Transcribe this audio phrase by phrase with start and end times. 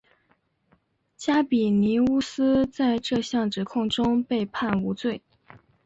[1.15, 5.21] 加比尼乌斯在这项指控中被判无罪。